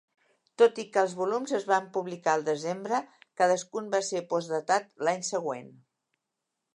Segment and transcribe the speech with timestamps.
[0.59, 3.01] Tot i que els volums es van publicar al desembre,
[3.41, 5.71] cadascun va ser postdatat l'any següent.